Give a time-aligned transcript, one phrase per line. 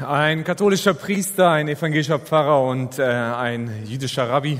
[0.00, 4.58] Ein katholischer Priester, ein evangelischer Pfarrer und äh, ein jüdischer Rabbi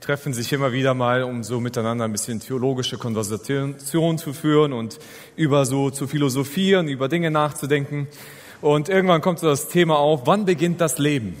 [0.00, 4.98] treffen sich immer wieder mal, um so miteinander ein bisschen theologische Konversation zu führen und
[5.36, 8.08] über so zu philosophieren, über Dinge nachzudenken.
[8.62, 11.36] Und irgendwann kommt so das Thema auf, wann beginnt das Leben?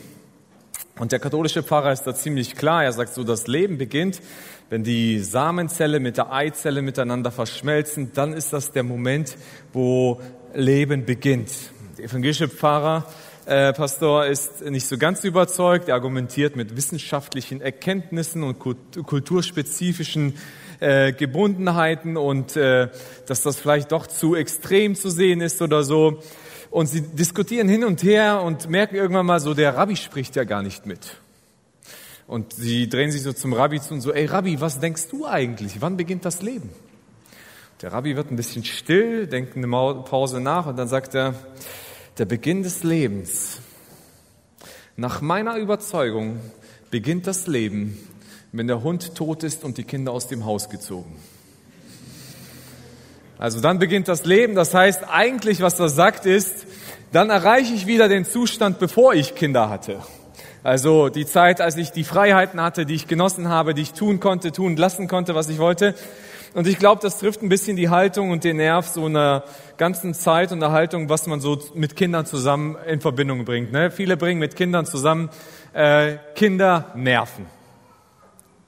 [0.98, 2.84] Und der katholische Pfarrer ist da ziemlich klar.
[2.84, 4.20] Er sagt so, das Leben beginnt,
[4.68, 9.38] wenn die Samenzelle mit der Eizelle miteinander verschmelzen, dann ist das der Moment,
[9.72, 10.20] wo
[10.52, 11.50] Leben beginnt.
[11.96, 13.06] Der evangelische Pfarrer,
[13.50, 15.88] äh, Pastor ist nicht so ganz überzeugt.
[15.88, 20.36] Er argumentiert mit wissenschaftlichen Erkenntnissen und kulturspezifischen
[20.78, 22.90] äh, Gebundenheiten und äh,
[23.26, 26.22] dass das vielleicht doch zu extrem zu sehen ist oder so.
[26.70, 30.44] Und sie diskutieren hin und her und merken irgendwann mal so, der Rabbi spricht ja
[30.44, 31.16] gar nicht mit.
[32.28, 35.26] Und sie drehen sich so zum Rabbi zu und so, ey Rabbi, was denkst du
[35.26, 35.80] eigentlich?
[35.80, 36.70] Wann beginnt das Leben?
[37.82, 41.34] Der Rabbi wird ein bisschen still, denkt eine Pause nach und dann sagt er,
[42.20, 43.60] der Beginn des Lebens.
[44.94, 46.38] Nach meiner Überzeugung
[46.90, 47.96] beginnt das Leben,
[48.52, 51.16] wenn der Hund tot ist und die Kinder aus dem Haus gezogen.
[53.38, 54.54] Also dann beginnt das Leben.
[54.54, 56.66] Das heißt, eigentlich, was das sagt, ist,
[57.10, 60.02] dann erreiche ich wieder den Zustand, bevor ich Kinder hatte.
[60.62, 64.20] Also die Zeit, als ich die Freiheiten hatte, die ich genossen habe, die ich tun
[64.20, 65.94] konnte, tun lassen konnte, was ich wollte.
[66.54, 69.44] Und ich glaube, das trifft ein bisschen die Haltung und den Nerv so einer
[69.76, 73.72] ganzen Zeit und der Haltung, was man so mit Kindern zusammen in Verbindung bringt.
[73.72, 73.90] Ne?
[73.90, 75.30] Viele bringen mit Kindern zusammen
[75.72, 77.46] äh, Kinder nerven.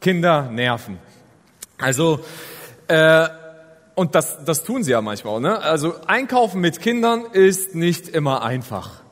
[0.00, 0.98] Kinder nerven.
[1.78, 2.20] Also
[2.88, 3.28] äh,
[3.94, 5.41] und das, das tun sie ja manchmal.
[5.41, 5.58] Ne?
[5.58, 9.03] Also einkaufen mit Kindern ist nicht immer einfach.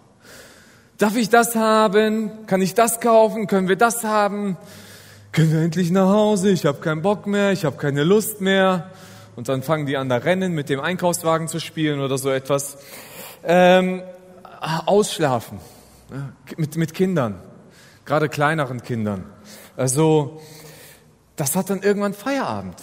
[0.97, 2.47] Darf ich das haben?
[2.47, 3.47] Kann ich das kaufen?
[3.47, 4.57] Können wir das haben?
[5.33, 8.91] Können wir endlich nach Hause, ich habe keinen Bock mehr, ich habe keine Lust mehr.
[9.37, 12.79] Und dann fangen die an, da Rennen mit dem Einkaufswagen zu spielen oder so etwas.
[13.45, 14.03] Ähm,
[14.87, 15.61] ausschlafen
[16.57, 17.41] mit, mit Kindern,
[18.05, 19.25] gerade kleineren Kindern.
[19.77, 20.41] Also
[21.37, 22.77] das hat dann irgendwann Feierabend.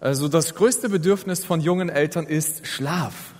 [0.00, 3.34] Also das größte Bedürfnis von jungen Eltern ist Schlaf.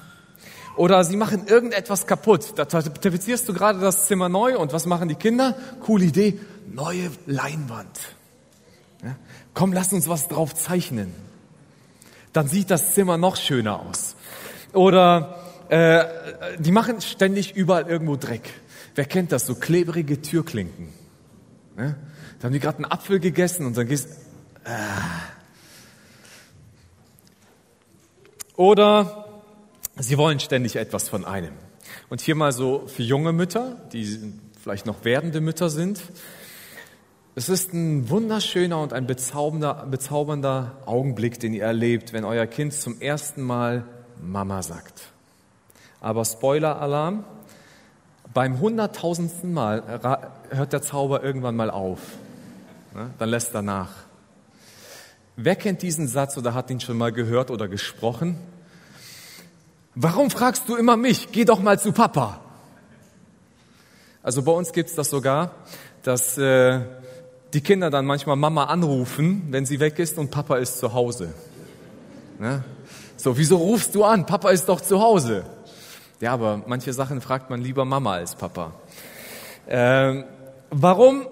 [0.77, 2.53] Oder sie machen irgendetwas kaputt.
[2.57, 5.57] Da tapezierst du gerade das Zimmer neu und was machen die Kinder?
[5.81, 7.99] Coole Idee, neue Leinwand.
[9.55, 11.13] Komm, lass uns was drauf zeichnen.
[12.33, 14.15] Dann sieht das Zimmer noch schöner aus.
[14.73, 16.05] Oder äh,
[16.59, 18.49] die machen ständig überall irgendwo Dreck.
[18.95, 19.47] Wer kennt das?
[19.47, 20.93] So klebrige Türklinken.
[21.77, 21.97] Ja?
[22.39, 24.09] Da haben die gerade einen Apfel gegessen und dann gehst
[24.65, 24.71] äh.
[28.57, 29.43] Oder
[29.99, 31.55] sie wollen ständig etwas von einem.
[32.09, 36.01] Und hier mal so für junge Mütter, die vielleicht noch werdende Mütter sind,
[37.37, 42.73] es ist ein wunderschöner und ein bezaubernder, bezaubernder Augenblick, den ihr erlebt, wenn euer Kind
[42.73, 43.85] zum ersten Mal
[44.21, 45.03] Mama sagt.
[46.01, 47.25] Aber Spoiler-Alarm,
[48.35, 52.01] beim hunderttausendsten Mal hört der Zauber irgendwann mal auf.
[53.19, 53.91] Dann lässt er nach.
[55.37, 58.39] Wer kennt diesen Satz oder hat ihn schon mal gehört oder gesprochen?
[59.95, 61.31] Warum fragst du immer mich?
[61.33, 62.41] Geh doch mal zu Papa.
[64.23, 65.55] Also bei uns gibt es das sogar,
[66.03, 66.81] dass äh,
[67.53, 71.35] die Kinder dann manchmal Mama anrufen, wenn sie weg ist und Papa ist zu Hause.
[72.39, 72.65] Ne?
[73.17, 74.25] So, wieso rufst du an?
[74.27, 75.45] Papa ist doch zu Hause.
[76.21, 78.73] Ja, aber manche Sachen fragt man lieber Mama als Papa.
[79.69, 80.25] Ähm,
[80.71, 81.27] warum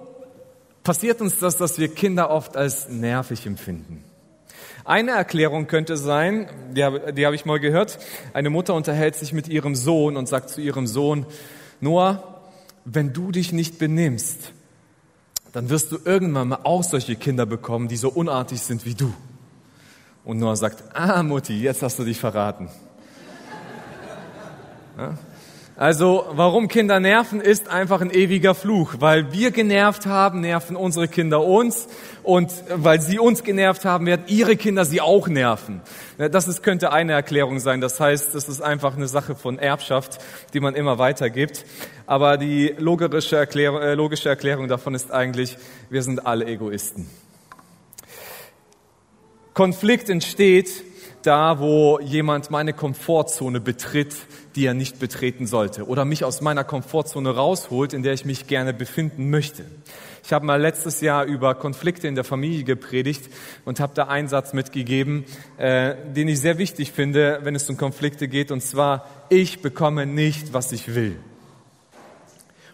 [0.83, 4.05] passiert uns das, dass wir Kinder oft als nervig empfinden?
[4.85, 7.99] Eine Erklärung könnte sein, die, die habe ich mal gehört,
[8.33, 11.27] eine Mutter unterhält sich mit ihrem Sohn und sagt zu ihrem Sohn,
[11.81, 12.43] Noah,
[12.87, 14.53] wenn du dich nicht benimmst,
[15.53, 19.13] dann wirst du irgendwann mal auch solche Kinder bekommen, die so unartig sind wie du.
[20.25, 22.69] Und Noah sagt, ah Mutti, jetzt hast du dich verraten.
[24.97, 25.17] Ja?
[25.78, 28.97] Also warum Kinder nerven, ist einfach ein ewiger Fluch.
[28.99, 31.87] Weil wir genervt haben, nerven unsere Kinder uns.
[32.25, 35.81] Und weil sie uns genervt haben, werden ihre Kinder sie auch nerven.
[36.17, 37.81] Das ist, könnte eine Erklärung sein.
[37.81, 40.19] Das heißt, das ist einfach eine Sache von Erbschaft,
[40.53, 41.65] die man immer weitergibt.
[42.06, 45.56] Aber die logische Erklärung, äh, logische Erklärung davon ist eigentlich,
[45.91, 47.08] wir sind alle Egoisten.
[49.55, 50.82] Konflikt entsteht
[51.23, 54.14] da, wo jemand meine Komfortzone betritt,
[54.58, 58.49] die er nicht betreten sollte, oder mich aus meiner Komfortzone rausholt, in der ich mich
[58.49, 59.64] gerne befinden möchte.
[60.25, 63.31] Ich habe mal letztes Jahr über Konflikte in der Familie gepredigt
[63.64, 65.26] und habe da einen Satz mitgegeben,
[65.58, 70.06] äh, den ich sehr wichtig finde, wenn es um Konflikte geht, und zwar, ich bekomme
[70.06, 71.20] nicht, was ich will.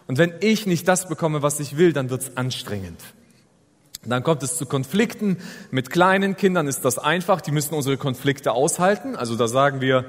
[0.07, 2.99] Und wenn ich nicht das bekomme, was ich will, dann wird es anstrengend.
[4.03, 5.37] Dann kommt es zu Konflikten.
[5.69, 7.41] Mit kleinen Kindern ist das einfach.
[7.41, 9.15] Die müssen unsere Konflikte aushalten.
[9.15, 10.05] Also da sagen wir,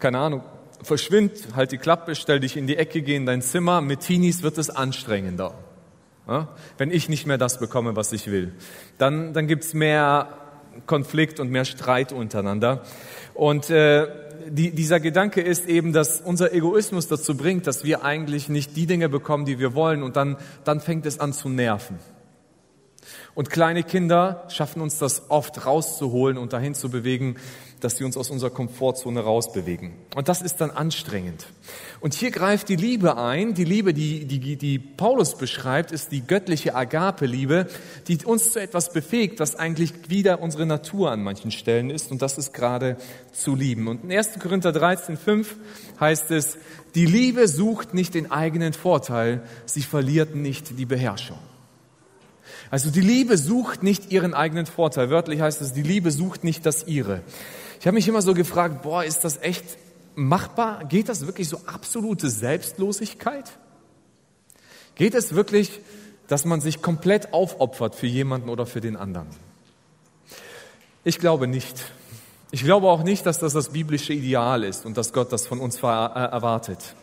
[0.00, 0.42] keine Ahnung,
[0.84, 3.80] verschwind, halt die Klappe, stell dich in die Ecke, geh in dein Zimmer.
[3.80, 5.54] Mit Teenies wird es anstrengender.
[6.28, 6.48] Ja?
[6.78, 8.52] Wenn ich nicht mehr das bekomme, was ich will.
[8.98, 10.28] Dann, dann gibt's mehr
[10.86, 12.82] Konflikt und mehr Streit untereinander.
[13.34, 14.08] Und äh,
[14.48, 18.86] die, dieser Gedanke ist eben, dass unser Egoismus dazu bringt, dass wir eigentlich nicht die
[18.86, 20.02] Dinge bekommen, die wir wollen.
[20.02, 21.98] Und dann, dann fängt es an zu nerven.
[23.34, 27.36] Und kleine Kinder schaffen uns das oft rauszuholen und dahin zu bewegen,
[27.80, 29.92] dass sie uns aus unserer Komfortzone rausbewegen.
[30.14, 31.46] Und das ist dann anstrengend.
[32.00, 33.54] Und hier greift die Liebe ein.
[33.54, 37.66] Die Liebe, die, die, die Paulus beschreibt, ist die göttliche Agape-Liebe,
[38.08, 42.10] die uns zu etwas befähigt, was eigentlich wieder unsere Natur an manchen Stellen ist.
[42.10, 42.96] Und das ist gerade
[43.32, 43.88] zu lieben.
[43.88, 44.38] Und in 1.
[44.38, 45.56] Korinther 13, 5
[46.00, 46.58] heißt es,
[46.94, 51.38] die Liebe sucht nicht den eigenen Vorteil, sie verliert nicht die Beherrschung.
[52.70, 55.10] Also die Liebe sucht nicht ihren eigenen Vorteil.
[55.10, 57.22] Wörtlich heißt es, die Liebe sucht nicht das ihre.
[57.84, 59.76] Ich habe mich immer so gefragt, boah, ist das echt
[60.14, 60.86] machbar?
[60.86, 63.58] Geht das wirklich so absolute Selbstlosigkeit?
[64.94, 65.82] Geht es wirklich,
[66.26, 69.26] dass man sich komplett aufopfert für jemanden oder für den anderen?
[71.04, 71.84] Ich glaube nicht.
[72.52, 75.60] Ich glaube auch nicht, dass das das biblische Ideal ist und dass Gott das von
[75.60, 76.94] uns erwartet.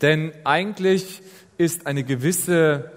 [0.00, 1.20] Denn eigentlich
[1.58, 2.90] ist eine gewisse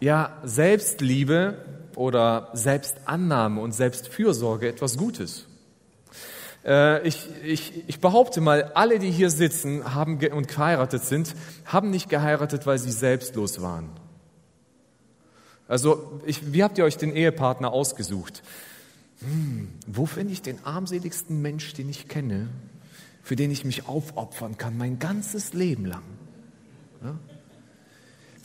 [0.00, 5.45] ja, Selbstliebe oder Selbstannahme und Selbstfürsorge etwas Gutes.
[6.66, 11.34] Äh, ich, ich, ich behaupte mal, alle, die hier sitzen haben und geheiratet sind,
[11.64, 13.88] haben nicht geheiratet, weil sie selbstlos waren.
[15.68, 18.42] Also, ich, wie habt ihr euch den Ehepartner ausgesucht?
[19.20, 22.48] Hm, wo finde ich den armseligsten Mensch, den ich kenne,
[23.22, 26.02] für den ich mich aufopfern kann, mein ganzes Leben lang?
[27.02, 27.18] Ja?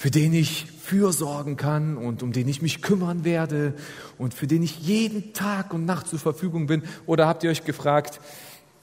[0.01, 3.75] Für den ich fürsorgen kann und um den ich mich kümmern werde
[4.18, 6.81] und für den ich jeden Tag und Nacht zur Verfügung bin?
[7.06, 8.19] Oder habt ihr euch gefragt,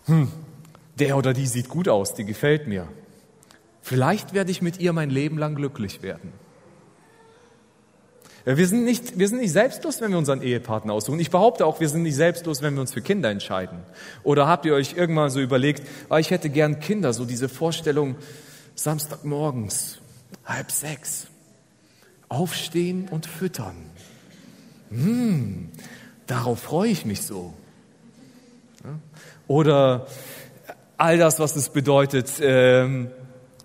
[0.04, 0.28] hm,
[1.00, 2.86] der oder die sieht gut aus, die gefällt mir.
[3.82, 6.32] Vielleicht werde ich mit ihr mein Leben lang glücklich werden.
[8.44, 11.18] Wir sind, nicht, wir sind nicht selbstlos, wenn wir unseren Ehepartner aussuchen.
[11.18, 13.80] Ich behaupte auch, wir sind nicht selbstlos, wenn wir uns für Kinder entscheiden.
[14.22, 18.14] Oder habt ihr euch irgendwann so überlegt, ah, ich hätte gern Kinder, so diese Vorstellung,
[18.76, 19.98] Samstagmorgens,
[20.48, 21.28] halb sechs.
[22.28, 23.76] Aufstehen und füttern.
[24.90, 25.70] Hm,
[26.26, 27.54] darauf freue ich mich so.
[29.46, 30.06] Oder
[30.98, 33.10] all das, was es bedeutet, ähm,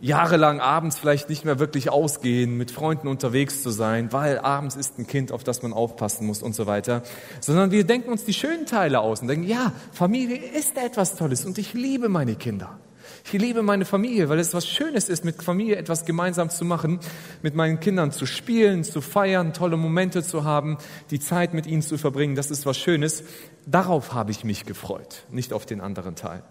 [0.03, 4.99] jahrelang abends vielleicht nicht mehr wirklich ausgehen, mit Freunden unterwegs zu sein, weil abends ist
[4.99, 7.03] ein Kind, auf das man aufpassen muss und so weiter,
[7.39, 11.45] sondern wir denken uns die schönen Teile aus und denken, ja, Familie ist etwas Tolles
[11.45, 12.77] und ich liebe meine Kinder.
[13.25, 16.99] Ich liebe meine Familie, weil es was Schönes ist, mit Familie etwas gemeinsam zu machen,
[17.41, 20.77] mit meinen Kindern zu spielen, zu feiern, tolle Momente zu haben,
[21.09, 22.35] die Zeit mit ihnen zu verbringen.
[22.35, 23.23] Das ist was Schönes.
[23.65, 26.43] Darauf habe ich mich gefreut, nicht auf den anderen Teil.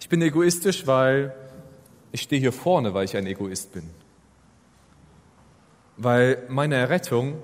[0.00, 1.34] Ich bin egoistisch, weil
[2.12, 3.88] ich stehe hier vorne, weil ich ein Egoist bin.
[5.96, 7.38] Weil meine Errettung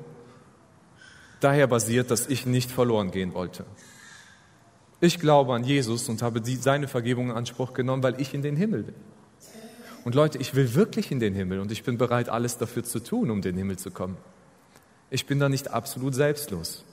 [1.40, 3.64] daher basiert, dass ich nicht verloren gehen wollte.
[5.00, 8.56] Ich glaube an Jesus und habe seine Vergebung in Anspruch genommen, weil ich in den
[8.56, 8.94] Himmel will.
[10.04, 13.00] Und Leute, ich will wirklich in den Himmel und ich bin bereit, alles dafür zu
[13.00, 14.16] tun, um den Himmel zu kommen.
[15.10, 16.84] Ich bin da nicht absolut selbstlos.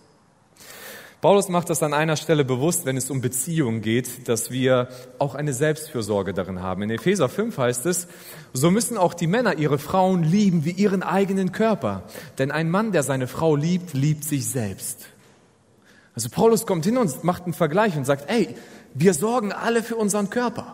[1.20, 4.88] Paulus macht das an einer Stelle bewusst, wenn es um Beziehungen geht, dass wir
[5.18, 6.84] auch eine Selbstfürsorge darin haben.
[6.84, 8.08] In Epheser 5 heißt es,
[8.54, 12.04] so müssen auch die Männer ihre Frauen lieben wie ihren eigenen Körper.
[12.38, 15.08] Denn ein Mann, der seine Frau liebt, liebt sich selbst.
[16.18, 18.56] Also Paulus kommt hin und macht einen Vergleich und sagt, ey,
[18.96, 20.74] wir sorgen alle für unseren Körper.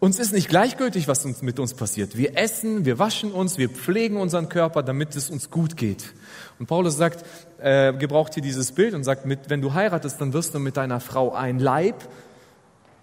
[0.00, 2.16] Uns ist nicht gleichgültig, was uns mit uns passiert.
[2.16, 6.14] Wir essen, wir waschen uns, wir pflegen unseren Körper, damit es uns gut geht.
[6.58, 7.24] Und Paulus sagt,
[7.60, 10.76] äh, gebraucht hier dieses Bild und sagt, mit, wenn du heiratest, dann wirst du mit
[10.76, 11.94] deiner Frau ein Leib.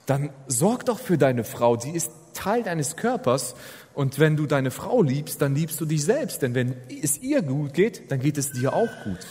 [0.08, 3.56] Dann sorg doch für deine Frau, sie ist Teil deines Körpers.
[3.94, 6.42] Und wenn du deine Frau liebst, dann liebst du dich selbst.
[6.42, 9.26] Denn wenn es ihr gut geht, dann geht es dir auch gut.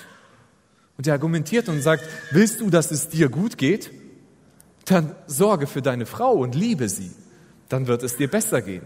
[0.97, 3.91] Und er argumentiert und sagt, willst du, dass es dir gut geht?
[4.85, 7.11] Dann sorge für deine Frau und liebe sie.
[7.69, 8.83] Dann wird es dir besser gehen.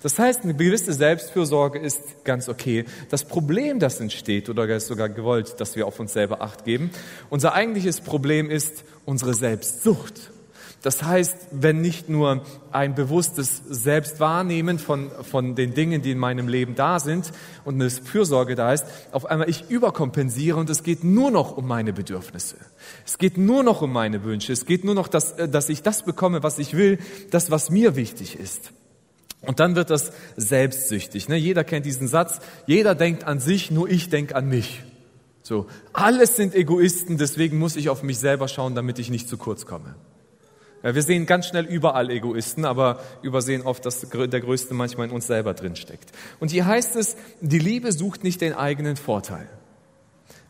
[0.00, 2.84] Das heißt, eine gewisse Selbstfürsorge ist ganz okay.
[3.08, 6.90] Das Problem, das entsteht, oder ist sogar gewollt, dass wir auf uns selber Acht geben,
[7.30, 10.30] unser eigentliches Problem ist unsere Selbstsucht.
[10.82, 16.46] Das heißt, wenn nicht nur ein bewusstes Selbstwahrnehmen von, von den Dingen, die in meinem
[16.46, 17.32] Leben da sind
[17.64, 21.66] und eine Fürsorge da ist, auf einmal ich überkompensiere und es geht nur noch um
[21.66, 22.56] meine Bedürfnisse.
[23.04, 24.52] Es geht nur noch um meine Wünsche.
[24.52, 26.98] Es geht nur noch, dass, äh, dass ich das bekomme, was ich will,
[27.30, 28.70] das, was mir wichtig ist.
[29.40, 31.28] Und dann wird das selbstsüchtig.
[31.28, 31.36] Ne?
[31.36, 32.40] Jeder kennt diesen Satz.
[32.66, 34.82] Jeder denkt an sich, nur ich denke an mich.
[35.42, 35.66] So.
[35.92, 39.64] Alles sind Egoisten, deswegen muss ich auf mich selber schauen, damit ich nicht zu kurz
[39.64, 39.94] komme.
[40.82, 45.26] Wir sehen ganz schnell überall Egoisten, aber übersehen oft, dass der Größte manchmal in uns
[45.26, 46.10] selber drinsteckt.
[46.38, 49.48] Und hier heißt es, die Liebe sucht nicht den eigenen Vorteil.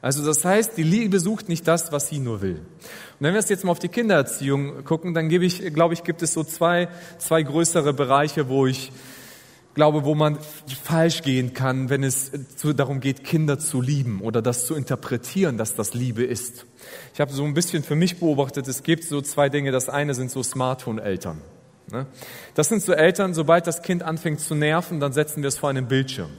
[0.00, 2.56] Also das heißt, die Liebe sucht nicht das, was sie nur will.
[2.56, 6.22] Und wenn wir jetzt mal auf die Kindererziehung gucken, dann gebe ich, glaube ich, gibt
[6.22, 8.92] es so zwei, zwei größere Bereiche, wo ich
[9.78, 10.38] glaube, wo man
[10.82, 12.32] falsch gehen kann, wenn es
[12.74, 16.66] darum geht, Kinder zu lieben oder das zu interpretieren, dass das Liebe ist.
[17.14, 19.70] Ich habe so ein bisschen für mich beobachtet, es gibt so zwei Dinge.
[19.70, 21.40] Das eine sind so Smartphone-Eltern.
[21.92, 22.06] Ne?
[22.54, 25.70] Das sind so Eltern, sobald das Kind anfängt zu nerven, dann setzen wir es vor
[25.70, 26.30] einen Bildschirm.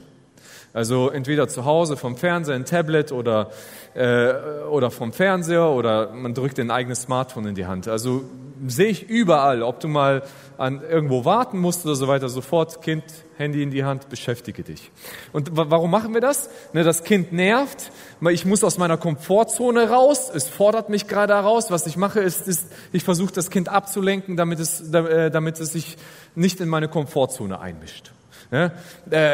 [0.74, 3.52] Also entweder zu Hause vom Fernseher, ein Tablet oder,
[3.94, 4.34] äh,
[4.70, 7.88] oder vom Fernseher oder man drückt ein eigenes Smartphone in die Hand.
[7.88, 8.22] Also
[8.66, 10.22] sehe ich überall, ob du mal
[10.58, 13.04] an irgendwo warten musst oder so weiter, sofort Kind,
[13.36, 14.90] Handy in die Hand, beschäftige dich.
[15.32, 16.50] Und warum machen wir das?
[16.72, 17.90] Ne, das Kind nervt,
[18.28, 21.70] ich muss aus meiner Komfortzone raus, es fordert mich gerade heraus.
[21.70, 25.72] Was ich mache, ist, ist ich versuche das Kind abzulenken, damit es, äh, damit es
[25.72, 25.96] sich
[26.34, 28.12] nicht in meine Komfortzone einmischt.
[28.52, 28.72] Ja,
[29.10, 29.32] äh,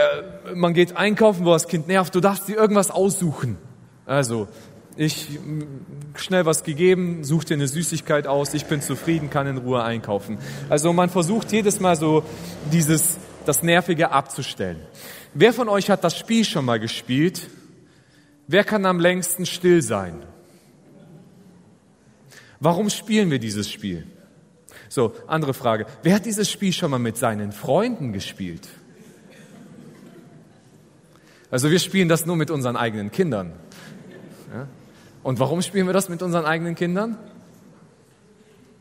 [0.54, 3.56] man geht einkaufen, wo das Kind nervt, du darfst dir irgendwas aussuchen.
[4.04, 4.46] Also,
[4.96, 5.38] ich
[6.14, 10.38] schnell was gegeben, such dir eine Süßigkeit aus, ich bin zufrieden, kann in Ruhe einkaufen.
[10.68, 12.24] Also man versucht jedes Mal so
[12.72, 14.80] dieses, das Nervige abzustellen.
[15.34, 17.48] Wer von euch hat das Spiel schon mal gespielt?
[18.46, 20.22] Wer kann am längsten still sein?
[22.58, 24.06] Warum spielen wir dieses Spiel?
[24.88, 25.86] So, andere Frage.
[26.02, 28.66] Wer hat dieses Spiel schon mal mit seinen Freunden gespielt?
[31.50, 33.52] Also wir spielen das nur mit unseren eigenen Kindern.
[34.52, 34.66] Ja?
[35.26, 37.18] Und warum spielen wir das mit unseren eigenen Kindern?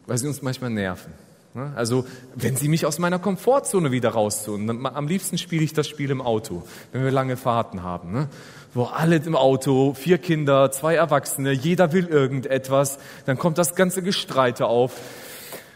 [0.05, 1.11] Weil sie uns manchmal nerven.
[1.55, 1.73] Ne?
[1.75, 6.11] Also, wenn sie mich aus meiner Komfortzone wieder raustun, am liebsten spiele ich das Spiel
[6.11, 6.61] im Auto,
[6.91, 8.11] wenn wir lange Fahrten haben.
[8.11, 8.29] Ne?
[8.75, 14.03] Wo alle im Auto, vier Kinder, zwei Erwachsene, jeder will irgendetwas, dann kommt das ganze
[14.03, 14.91] Gestreite auf.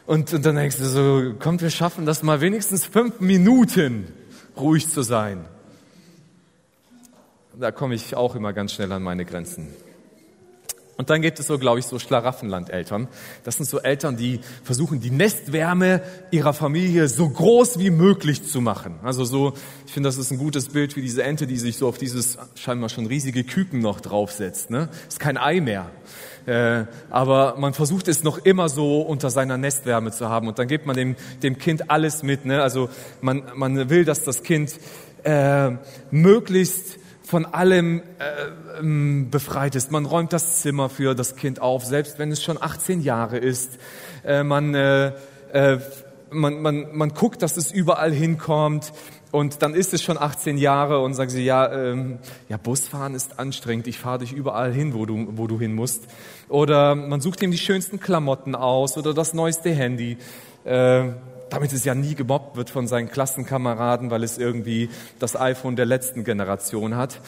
[0.05, 4.07] Und, und dann denkst du so, kommt, wir schaffen das mal wenigstens fünf Minuten
[4.55, 5.45] ruhig zu sein
[7.59, 9.67] da komme ich auch immer ganz schnell an meine Grenzen.
[10.99, 13.07] Und dann gibt es so, glaube ich, so Schlaraffenland-Eltern.
[13.45, 18.59] Das sind so Eltern, die versuchen, die Nestwärme ihrer Familie so groß wie möglich zu
[18.59, 18.99] machen.
[19.01, 19.53] Also so,
[19.87, 22.37] ich finde, das ist ein gutes Bild wie diese Ente, die sich so auf dieses
[22.55, 24.71] scheinbar schon riesige Küken noch draufsetzt.
[24.71, 24.89] Ne?
[25.07, 25.89] Ist kein Ei mehr.
[26.45, 30.49] Äh, aber man versucht es noch immer so unter seiner Nestwärme zu haben.
[30.49, 32.43] Und dann gibt man dem, dem Kind alles mit.
[32.43, 32.61] Ne?
[32.61, 32.89] Also
[33.21, 34.73] man, man will, dass das Kind
[35.23, 35.71] äh,
[36.11, 39.91] möglichst von allem äh, ähm, befreit ist.
[39.91, 43.77] Man räumt das Zimmer für das Kind auf, selbst wenn es schon 18 Jahre ist.
[44.25, 45.13] Äh, man, äh,
[45.53, 45.77] äh,
[46.31, 48.93] man, man, man guckt, dass es überall hinkommt.
[49.29, 52.17] Und dann ist es schon 18 Jahre und sagen sie, ja, ähm,
[52.47, 56.07] ja, Busfahren ist anstrengend, ich fahre dich überall hin, wo du, wo du hin musst.
[56.47, 60.17] Oder man sucht ihm die schönsten Klamotten aus oder das neueste Handy.
[60.63, 61.09] Äh,
[61.49, 64.89] damit es ja nie gemobbt wird von seinen Klassenkameraden, weil es irgendwie
[65.19, 67.19] das iPhone der letzten Generation hat.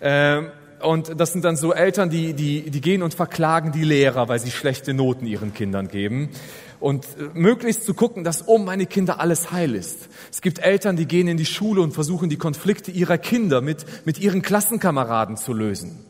[0.00, 0.48] Ähm,
[0.80, 4.38] und das sind dann so Eltern, die, die, die gehen und verklagen die Lehrer, weil
[4.38, 6.30] sie schlechte Noten ihren Kindern geben.
[6.78, 10.08] Und äh, möglichst zu gucken, dass um meine Kinder alles heil ist.
[10.30, 13.86] Es gibt Eltern, die gehen in die Schule und versuchen, die Konflikte ihrer Kinder mit,
[14.04, 16.04] mit ihren Klassenkameraden zu lösen.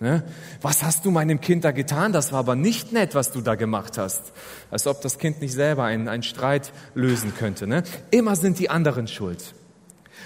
[0.00, 0.22] Ne?
[0.62, 2.14] Was hast du meinem Kind da getan?
[2.14, 4.32] Das war aber nicht nett, was du da gemacht hast.
[4.70, 7.66] Als ob das Kind nicht selber einen, einen Streit lösen könnte.
[7.66, 7.82] Ne?
[8.10, 9.54] Immer sind die anderen schuld.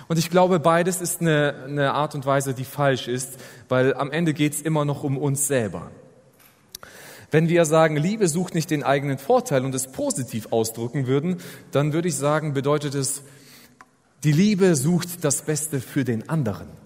[0.07, 3.37] Und ich glaube, beides ist eine, eine Art und Weise, die falsch ist,
[3.69, 5.91] weil am Ende geht es immer noch um uns selber.
[7.33, 11.39] Wenn wir sagen, Liebe sucht nicht den eigenen Vorteil und es positiv ausdrücken würden,
[11.73, 13.23] dann würde ich sagen, bedeutet es,
[14.23, 16.84] die Liebe sucht das Beste für den anderen.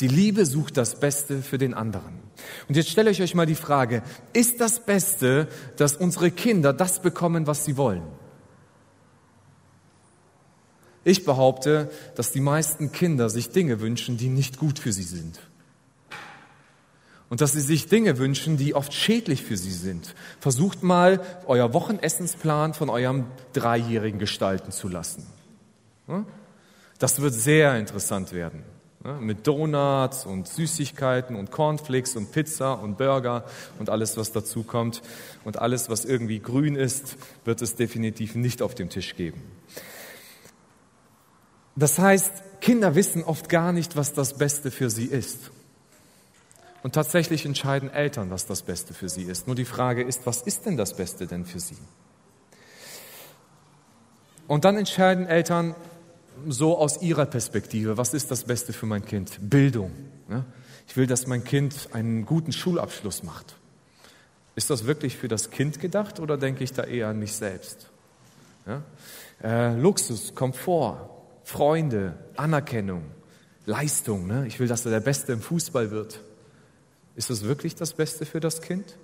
[0.00, 2.20] Die Liebe sucht das Beste für den anderen.
[2.68, 4.02] Und jetzt stelle ich euch mal die Frage,
[4.32, 8.04] ist das Beste, dass unsere Kinder das bekommen, was sie wollen?
[11.02, 15.40] Ich behaupte, dass die meisten Kinder sich Dinge wünschen, die nicht gut für sie sind.
[17.30, 20.14] Und dass sie sich Dinge wünschen, die oft schädlich für sie sind.
[20.40, 25.26] Versucht mal, euer Wochennessensplan von eurem Dreijährigen gestalten zu lassen.
[26.98, 28.64] Das wird sehr interessant werden.
[29.04, 33.44] Ne, mit Donuts und Süßigkeiten und Cornflakes und Pizza und Burger
[33.78, 35.02] und alles, was dazu kommt.
[35.44, 39.40] Und alles, was irgendwie grün ist, wird es definitiv nicht auf dem Tisch geben.
[41.76, 45.52] Das heißt, Kinder wissen oft gar nicht, was das Beste für sie ist.
[46.82, 49.46] Und tatsächlich entscheiden Eltern, was das Beste für sie ist.
[49.46, 51.78] Nur die Frage ist, was ist denn das Beste denn für sie?
[54.48, 55.76] Und dann entscheiden Eltern,
[56.46, 59.38] so aus ihrer Perspektive, was ist das Beste für mein Kind?
[59.40, 59.92] Bildung.
[60.86, 63.56] Ich will, dass mein Kind einen guten Schulabschluss macht.
[64.56, 67.90] Ist das wirklich für das Kind gedacht oder denke ich da eher an mich selbst?
[68.66, 68.82] Ja?
[69.42, 71.10] Äh, Luxus, Komfort,
[71.44, 73.04] Freunde, Anerkennung,
[73.66, 74.26] Leistung.
[74.26, 74.46] Ne?
[74.46, 76.20] Ich will, dass er der Beste im Fußball wird.
[77.14, 78.96] Ist das wirklich das Beste für das Kind?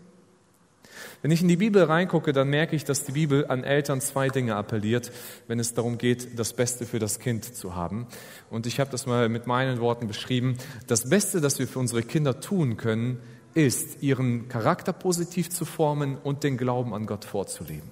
[1.22, 4.28] Wenn ich in die Bibel reingucke, dann merke ich, dass die Bibel an Eltern zwei
[4.28, 5.12] Dinge appelliert,
[5.46, 8.06] wenn es darum geht, das Beste für das Kind zu haben.
[8.50, 10.56] Und ich habe das mal mit meinen Worten beschrieben.
[10.86, 13.20] Das Beste, das wir für unsere Kinder tun können,
[13.54, 17.90] ist, ihren Charakter positiv zu formen und den Glauben an Gott vorzuleben.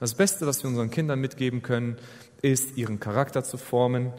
[0.00, 1.96] Das Beste, was wir unseren Kindern mitgeben können,
[2.42, 4.12] ist, ihren Charakter zu formen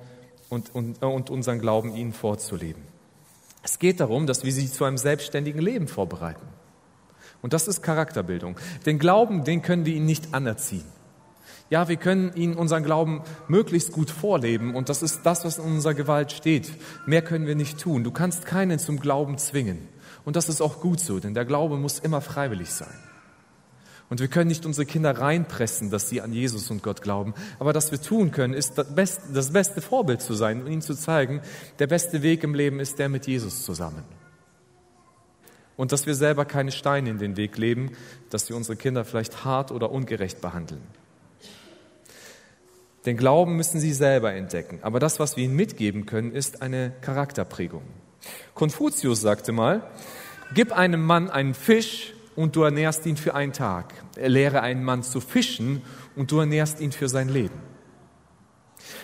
[0.50, 2.82] und, und, und unseren Glauben ihnen vorzuleben.
[3.62, 6.46] Es geht darum, dass wir sie zu einem selbstständigen Leben vorbereiten.
[7.46, 8.58] Und das ist Charakterbildung.
[8.88, 10.84] Den Glauben, den können wir ihnen nicht anerziehen.
[11.70, 15.66] Ja, wir können ihnen unseren Glauben möglichst gut vorleben und das ist das, was in
[15.66, 16.72] unserer Gewalt steht.
[17.06, 18.04] Mehr können wir nicht tun.
[18.04, 19.88] Du kannst keinen zum Glauben zwingen.
[20.24, 22.98] Und das ist auch gut so, denn der Glaube muss immer freiwillig sein.
[24.10, 27.36] Und wir können nicht unsere Kinder reinpressen, dass sie an Jesus und Gott glauben.
[27.60, 30.82] Aber was wir tun können, ist das beste, das beste Vorbild zu sein und ihnen
[30.82, 31.42] zu zeigen,
[31.78, 34.04] der beste Weg im Leben ist der mit Jesus zusammen
[35.78, 37.92] und dass wir selber keine Steine in den Weg leben,
[38.30, 40.82] dass wir unsere Kinder vielleicht hart oder ungerecht behandeln.
[43.06, 46.92] Den Glauben müssen sie selber entdecken, aber das, was wir ihnen mitgeben können, ist eine
[47.02, 47.84] Charakterprägung.
[48.56, 49.92] Konfuzius sagte mal,
[50.54, 53.94] gib einem Mann einen Fisch und du ernährst ihn für einen Tag.
[54.18, 55.84] Lehre einen Mann zu fischen
[56.16, 57.75] und du ernährst ihn für sein Leben.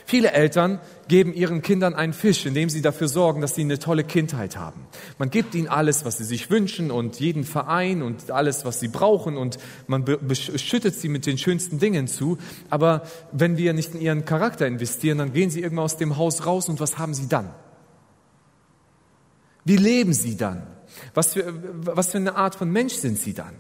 [0.05, 4.03] Viele Eltern geben ihren Kindern einen Fisch, indem sie dafür sorgen, dass sie eine tolle
[4.03, 4.88] Kindheit haben.
[5.17, 8.88] Man gibt ihnen alles, was sie sich wünschen und jeden Verein und alles, was sie
[8.88, 12.38] brauchen und man beschüttet sie mit den schönsten Dingen zu.
[12.70, 16.46] Aber wenn wir nicht in ihren Charakter investieren, dann gehen sie irgendwann aus dem Haus
[16.46, 17.50] raus und was haben sie dann?
[19.63, 20.67] Wie leben sie dann?
[21.13, 21.53] Was für,
[21.96, 23.55] was für eine Art von Mensch sind sie dann?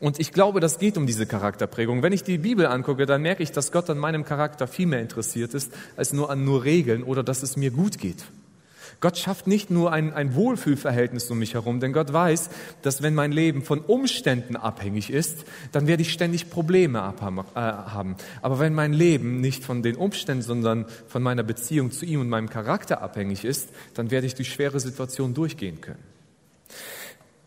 [0.00, 2.02] Und ich glaube, das geht um diese Charakterprägung.
[2.02, 5.00] Wenn ich die Bibel angucke, dann merke ich, dass Gott an meinem Charakter viel mehr
[5.00, 8.24] interessiert ist, als nur an nur Regeln oder dass es mir gut geht.
[9.00, 12.48] Gott schafft nicht nur ein, ein Wohlfühlverhältnis um mich herum, denn Gott weiß,
[12.82, 18.16] dass wenn mein Leben von Umständen abhängig ist, dann werde ich ständig Probleme äh, haben.
[18.40, 22.28] Aber wenn mein Leben nicht von den Umständen, sondern von meiner Beziehung zu ihm und
[22.28, 26.02] meinem Charakter abhängig ist, dann werde ich durch schwere Situationen durchgehen können.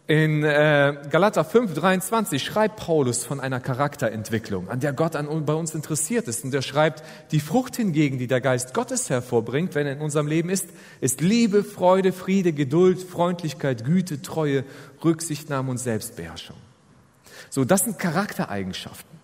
[0.08, 5.54] In äh, Galater 5, 23 schreibt Paulus von einer Charakterentwicklung, an der Gott an, bei
[5.54, 6.46] uns interessiert ist.
[6.46, 10.28] Und er schreibt, die Frucht hingegen, die der Geist Gottes hervorbringt, wenn er in unserem
[10.28, 10.70] Leben ist,
[11.02, 14.64] ist Liebe, Freude, Friede, Geduld, Freundlichkeit, Güte, Treue,
[15.04, 16.56] Rücksichtnahme und Selbstbeherrschung.
[17.50, 19.18] So, das sind Charaktereigenschaften.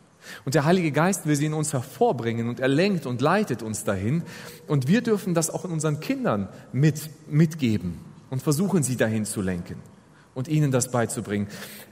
[0.43, 3.85] Und der Heilige Geist will sie in uns hervorbringen und er lenkt und leitet uns
[3.85, 4.23] dahin.
[4.67, 9.41] Und wir dürfen das auch in unseren Kindern mit, mitgeben und versuchen, sie dahin zu
[9.41, 9.92] lenken
[10.33, 11.47] und ihnen das beizubringen.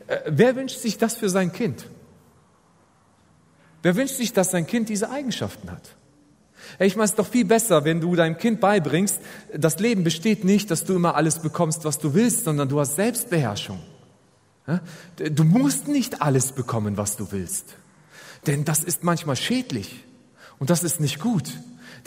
[0.07, 1.87] Äh, wer wünscht sich das für sein Kind?
[3.81, 5.95] Wer wünscht sich, dass sein Kind diese Eigenschaften hat?
[6.79, 9.19] Ich meine, es ist doch viel besser, wenn du deinem Kind beibringst,
[9.55, 12.95] das Leben besteht nicht, dass du immer alles bekommst, was du willst, sondern du hast
[12.95, 13.79] Selbstbeherrschung.
[15.17, 17.75] Du musst nicht alles bekommen, was du willst.
[18.47, 20.05] Denn das ist manchmal schädlich
[20.59, 21.51] und das ist nicht gut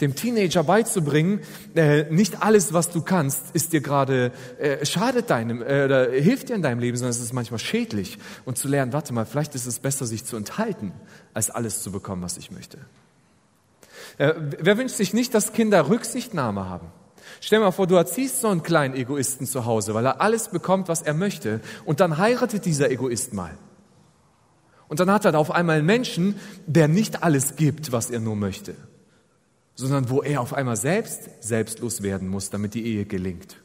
[0.01, 1.41] dem Teenager beizubringen,
[1.75, 6.49] äh, nicht alles, was du kannst, ist dir gerade, äh, schadet deinem, äh, oder hilft
[6.49, 8.17] dir in deinem Leben, sondern es ist manchmal schädlich.
[8.45, 10.91] Und zu lernen, warte mal, vielleicht ist es besser, sich zu enthalten,
[11.33, 12.77] als alles zu bekommen, was ich möchte.
[14.17, 16.87] Äh, wer wünscht sich nicht, dass Kinder Rücksichtnahme haben?
[17.41, 20.49] Stell dir mal vor, du erziehst so einen kleinen Egoisten zu Hause, weil er alles
[20.49, 23.57] bekommt, was er möchte, und dann heiratet dieser Egoist mal.
[24.87, 28.35] Und dann hat er auf einmal einen Menschen, der nicht alles gibt, was er nur
[28.35, 28.75] möchte
[29.75, 33.57] sondern wo er auf einmal selbst selbstlos werden muss, damit die Ehe gelingt.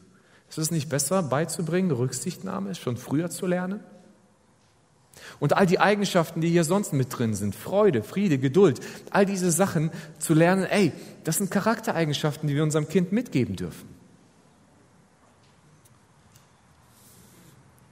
[0.49, 3.79] Ist es nicht besser beizubringen, Rücksichtnahme schon früher zu lernen?
[5.39, 9.51] Und all die Eigenschaften, die hier sonst mit drin sind, Freude, Friede, Geduld, all diese
[9.51, 10.91] Sachen zu lernen, ey,
[11.23, 13.87] das sind Charaktereigenschaften, die wir unserem Kind mitgeben dürfen.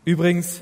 [0.05, 0.61] Übrigens,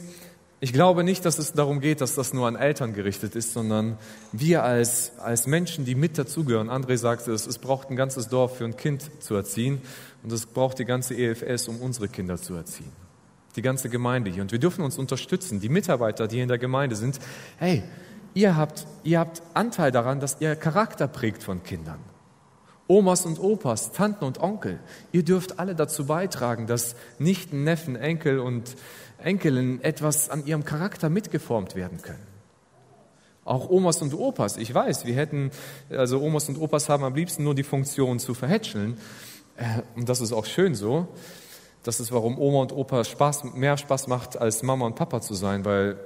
[0.59, 3.97] ich glaube nicht, dass es darum geht, dass das nur an Eltern gerichtet ist, sondern
[4.31, 6.69] wir als, als Menschen, die mit dazugehören.
[6.69, 9.81] André sagte es, es braucht ein ganzes Dorf für ein Kind zu erziehen
[10.23, 12.91] und es braucht die ganze EFS, um unsere Kinder zu erziehen.
[13.55, 14.41] Die ganze Gemeinde hier.
[14.41, 15.59] Und wir dürfen uns unterstützen.
[15.59, 17.19] Die Mitarbeiter, die in der Gemeinde sind,
[17.57, 17.83] hey,
[18.33, 21.99] ihr habt, ihr habt Anteil daran, dass ihr Charakter prägt von Kindern.
[22.87, 24.79] Omas und Opas, Tanten und Onkel,
[25.11, 28.75] ihr dürft alle dazu beitragen, dass Nichten, Neffen, Enkel und
[29.19, 32.25] Enkelin etwas an ihrem Charakter mitgeformt werden können.
[33.45, 35.51] Auch Omas und Opas, ich weiß, wir hätten,
[35.89, 38.97] also Omas und Opas haben am liebsten nur die Funktion zu verhätscheln,
[39.57, 41.07] äh, und das ist auch schön so.
[41.83, 45.33] Das ist, warum Oma und Opa Spaß, mehr Spaß macht, als Mama und Papa zu
[45.33, 45.97] sein, weil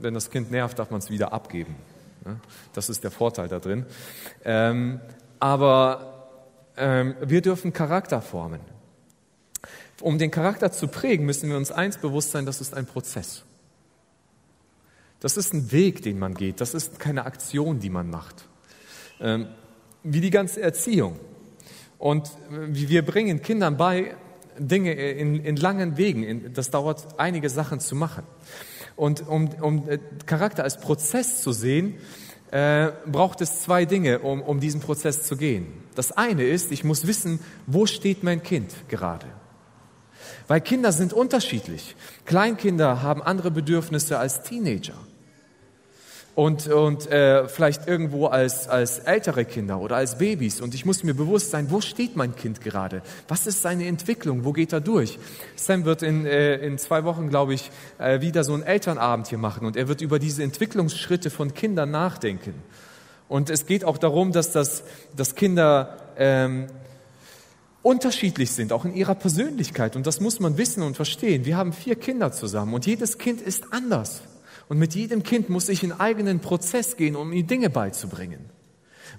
[0.00, 1.74] wenn das Kind nervt, darf man es wieder abgeben.
[2.72, 3.84] Das ist der Vorteil da drin.
[4.44, 5.00] Ähm,
[5.40, 6.28] aber
[6.76, 8.60] ähm, wir dürfen Charakter formen.
[10.00, 13.44] Um den Charakter zu prägen, müssen wir uns eins bewusst sein, das ist ein Prozess.
[15.20, 16.60] Das ist ein Weg, den man geht.
[16.60, 18.46] Das ist keine Aktion, die man macht.
[19.20, 19.48] Ähm,
[20.02, 21.18] wie die ganze Erziehung.
[21.98, 24.14] Und wir bringen Kindern bei,
[24.58, 26.52] Dinge in, in langen Wegen.
[26.52, 28.24] Das dauert einige Sachen zu machen.
[28.96, 31.94] Und um, um äh, Charakter als Prozess zu sehen,
[32.50, 35.66] äh, braucht es zwei Dinge, um, um diesen Prozess zu gehen.
[35.94, 39.26] Das eine ist, ich muss wissen, wo steht mein Kind gerade.
[40.46, 41.96] Weil Kinder sind unterschiedlich.
[42.26, 44.94] Kleinkinder haben andere Bedürfnisse als Teenager.
[46.34, 50.60] Und, und äh, vielleicht irgendwo als, als ältere Kinder oder als Babys.
[50.60, 53.02] Und ich muss mir bewusst sein, wo steht mein Kind gerade?
[53.28, 54.44] Was ist seine Entwicklung?
[54.44, 55.18] Wo geht er durch?
[55.54, 59.38] Sam wird in, äh, in zwei Wochen, glaube ich, äh, wieder so einen Elternabend hier
[59.38, 59.64] machen.
[59.64, 62.54] Und er wird über diese Entwicklungsschritte von Kindern nachdenken.
[63.28, 64.82] Und es geht auch darum, dass, das,
[65.16, 66.66] dass Kinder ähm,
[67.84, 69.94] unterschiedlich sind, auch in ihrer Persönlichkeit.
[69.94, 71.44] Und das muss man wissen und verstehen.
[71.44, 74.22] Wir haben vier Kinder zusammen und jedes Kind ist anders.
[74.68, 78.46] Und mit jedem Kind muss ich in eigenen Prozess gehen, um ihm Dinge beizubringen.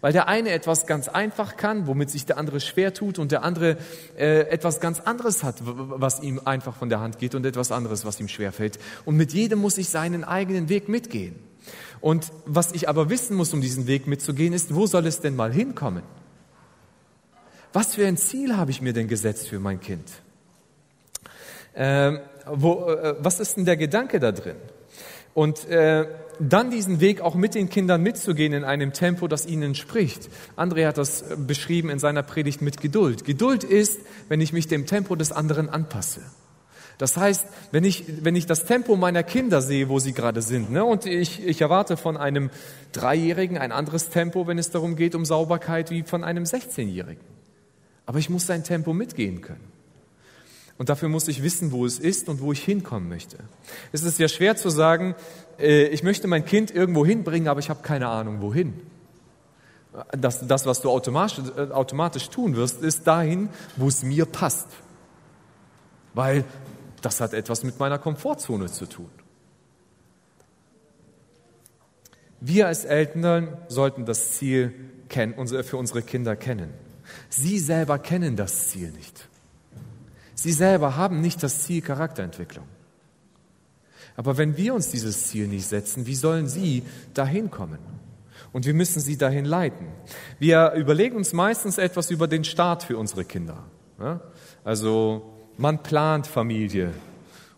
[0.01, 3.43] Weil der eine etwas ganz einfach kann, womit sich der andere schwer tut, und der
[3.43, 3.77] andere
[4.17, 8.03] äh, etwas ganz anderes hat, was ihm einfach von der Hand geht, und etwas anderes,
[8.03, 8.79] was ihm schwer fällt.
[9.05, 11.35] Und mit jedem muss ich seinen eigenen Weg mitgehen.
[12.01, 15.35] Und was ich aber wissen muss, um diesen Weg mitzugehen, ist, wo soll es denn
[15.35, 16.03] mal hinkommen?
[17.75, 20.09] Was für ein Ziel habe ich mir denn gesetzt für mein Kind?
[21.75, 24.55] Ähm, wo, äh, was ist denn der Gedanke da drin?
[25.33, 26.07] Und äh,
[26.39, 30.29] dann diesen Weg auch mit den Kindern mitzugehen in einem Tempo, das ihnen entspricht.
[30.55, 33.25] André hat das beschrieben in seiner Predigt mit Geduld.
[33.25, 36.21] Geduld ist, wenn ich mich dem Tempo des anderen anpasse.
[36.97, 40.71] Das heißt, wenn ich, wenn ich das Tempo meiner Kinder sehe, wo sie gerade sind,
[40.71, 42.51] ne, und ich, ich erwarte von einem
[42.93, 47.34] Dreijährigen ein anderes Tempo, wenn es darum geht, um Sauberkeit, wie von einem 16-Jährigen.
[48.05, 49.75] Aber ich muss sein Tempo mitgehen können.
[50.77, 53.37] Und dafür muss ich wissen, wo es ist und wo ich hinkommen möchte.
[53.93, 55.15] Es ist ja schwer zu sagen,
[55.57, 58.73] äh, ich möchte mein Kind irgendwo hinbringen, aber ich habe keine Ahnung, wohin.
[60.11, 64.67] Das, das was du automatisch, äh, automatisch tun wirst, ist dahin, wo es mir passt.
[66.13, 66.43] Weil
[67.01, 69.09] das hat etwas mit meiner Komfortzone zu tun.
[72.41, 74.73] Wir als Eltern sollten das Ziel
[75.07, 76.73] kennen, für unsere Kinder kennen.
[77.37, 79.27] Sie selber kennen das Ziel nicht.
[80.35, 82.65] Sie selber haben nicht das Ziel Charakterentwicklung.
[84.15, 87.79] Aber wenn wir uns dieses Ziel nicht setzen, wie sollen sie dahin kommen?
[88.53, 89.87] Und wir müssen sie dahin leiten.
[90.39, 93.65] Wir überlegen uns meistens etwas über den Start für unsere Kinder.
[94.63, 96.93] Also man plant Familie.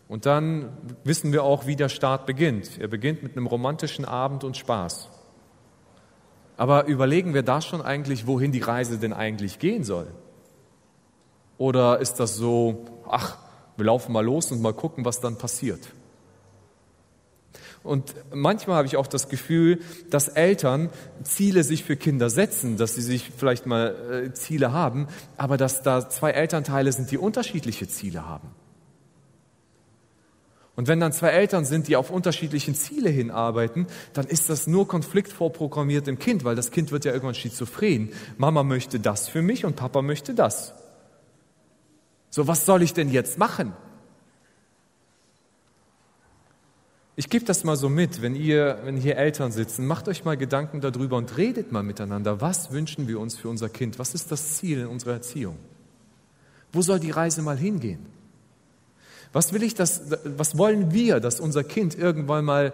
[0.08, 0.70] Und dann
[1.04, 2.80] wissen wir auch, wie der Start beginnt.
[2.80, 5.08] Er beginnt mit einem romantischen Abend und Spaß.
[6.58, 10.08] Aber überlegen wir da schon eigentlich, wohin die Reise denn eigentlich gehen soll?
[11.56, 13.38] Oder ist das so, ach,
[13.76, 15.80] wir laufen mal los und mal gucken, was dann passiert?
[17.84, 20.90] Und manchmal habe ich auch das Gefühl, dass Eltern
[21.22, 25.82] Ziele sich für Kinder setzen, dass sie sich vielleicht mal äh, Ziele haben, aber dass
[25.82, 28.48] da zwei Elternteile sind, die unterschiedliche Ziele haben.
[30.78, 34.86] Und wenn dann zwei Eltern sind, die auf unterschiedlichen Ziele hinarbeiten, dann ist das nur
[34.86, 38.10] Konflikt vorprogrammiert im Kind, weil das Kind wird ja irgendwann schizophren.
[38.36, 40.74] Mama möchte das für mich und Papa möchte das.
[42.30, 43.72] So, was soll ich denn jetzt machen?
[47.16, 50.36] Ich gebe das mal so mit, wenn ihr, wenn hier Eltern sitzen, macht euch mal
[50.36, 52.40] Gedanken darüber und redet mal miteinander.
[52.40, 53.98] Was wünschen wir uns für unser Kind?
[53.98, 55.56] Was ist das Ziel in unserer Erziehung?
[56.72, 58.17] Wo soll die Reise mal hingehen?
[59.32, 62.72] Was will ich, dass, was wollen wir, dass unser Kind irgendwann mal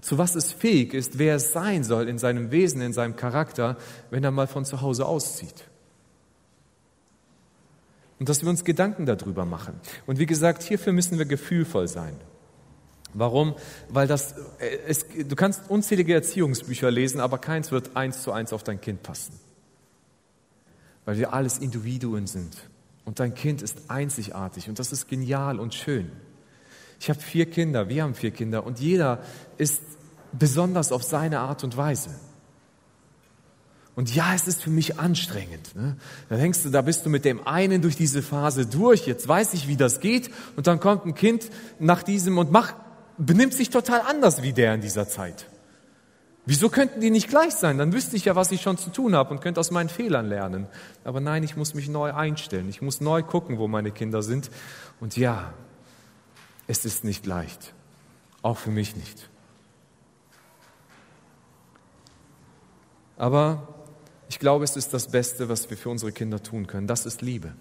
[0.00, 3.76] zu was es fähig ist, wer es sein soll in seinem Wesen, in seinem Charakter,
[4.10, 5.64] wenn er mal von zu Hause auszieht?
[8.22, 9.80] und dass wir uns Gedanken darüber machen.
[10.06, 12.14] Und wie gesagt, hierfür müssen wir gefühlvoll sein.
[13.14, 13.56] Warum?
[13.88, 18.52] Weil das, äh, es, du kannst unzählige Erziehungsbücher lesen, aber keins wird eins zu eins
[18.52, 19.40] auf dein Kind passen.
[21.04, 22.56] Weil wir alles Individuen sind.
[23.04, 26.12] Und dein Kind ist einzigartig und das ist genial und schön.
[27.00, 29.22] Ich habe vier Kinder, wir haben vier Kinder und jeder
[29.58, 29.82] ist
[30.32, 32.10] besonders auf seine Art und Weise.
[33.94, 35.74] Und ja, es ist für mich anstrengend.
[35.74, 35.96] Ne?
[36.28, 39.06] Da denkst du, da bist du mit dem einen durch diese Phase durch.
[39.06, 40.30] Jetzt weiß ich, wie das geht.
[40.56, 42.74] Und dann kommt ein Kind nach diesem und macht,
[43.18, 45.46] benimmt sich total anders wie der in dieser Zeit.
[46.44, 47.78] Wieso könnten die nicht gleich sein?
[47.78, 50.26] Dann wüsste ich ja, was ich schon zu tun habe und könnte aus meinen Fehlern
[50.26, 50.66] lernen.
[51.04, 52.68] Aber nein, ich muss mich neu einstellen.
[52.68, 54.50] Ich muss neu gucken, wo meine Kinder sind.
[54.98, 55.54] Und ja,
[56.66, 57.74] es ist nicht leicht.
[58.42, 59.30] Auch für mich nicht.
[63.16, 63.68] Aber
[64.28, 66.88] ich glaube, es ist das Beste, was wir für unsere Kinder tun können.
[66.88, 67.54] Das ist Liebe.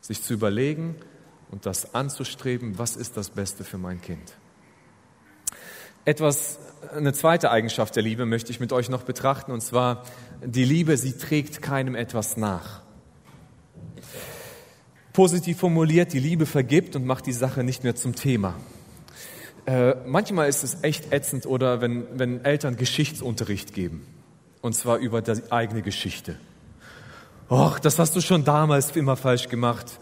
[0.00, 0.94] Sich zu überlegen
[1.50, 4.36] und das anzustreben, was ist das Beste für mein Kind.
[6.04, 6.58] Etwas,
[6.96, 10.02] eine zweite Eigenschaft der Liebe möchte ich mit euch noch betrachten, und zwar
[10.44, 12.82] die Liebe, sie trägt keinem etwas nach.
[15.12, 18.54] Positiv formuliert, die Liebe vergibt und macht die Sache nicht mehr zum Thema.
[19.66, 24.04] Äh, manchmal ist es echt ätzend oder wenn, wenn Eltern Geschichtsunterricht geben.
[24.60, 26.36] Und zwar über die eigene Geschichte.
[27.48, 30.00] Och, das hast du schon damals immer falsch gemacht.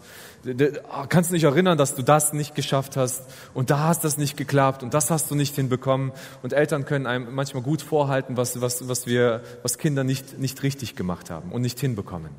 [1.09, 3.23] Kannst du dich erinnern, dass du das nicht geschafft hast
[3.53, 6.11] und da hast das nicht geklappt und das hast du nicht hinbekommen.
[6.41, 10.63] Und Eltern können einem manchmal gut vorhalten, was, was, was, wir, was Kinder nicht, nicht
[10.63, 12.31] richtig gemacht haben und nicht hinbekommen.